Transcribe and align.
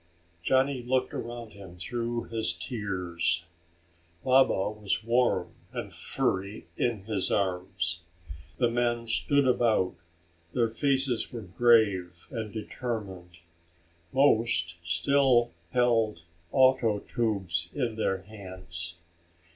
Johnny 0.41 0.81
looked 0.81 1.13
around 1.13 1.53
him 1.53 1.77
through 1.77 2.23
his 2.23 2.53
tears. 2.53 3.45
Baba 4.23 4.71
was 4.71 5.03
warm 5.03 5.53
and 5.73 5.93
furry 5.93 6.65
in 6.75 7.03
his 7.05 7.29
arms. 7.31 7.99
The 8.57 8.67
men 8.71 9.07
stood 9.07 9.47
about; 9.47 9.93
their 10.53 10.69
faces 10.69 11.31
were 11.31 11.43
grave 11.43 12.25
and 12.31 12.51
determined. 12.51 13.37
Most 14.11 14.73
still 14.83 15.51
held 15.71 16.23
ato 16.51 17.01
tubes 17.07 17.69
in 17.75 17.95
their 17.95 18.23
hands. 18.23 18.95